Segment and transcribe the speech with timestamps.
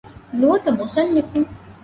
[0.39, 1.49] ނުވަތަ މުޞައްނިފުން